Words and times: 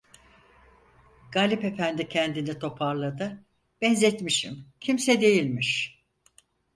Galip 1.31 1.63
efendi 1.65 2.09
kendini 2.09 2.59
toparladı: 2.59 3.45
"Benzetmişim, 3.81 4.65
kimse 4.79 5.21
değilmiş!" 5.21 6.01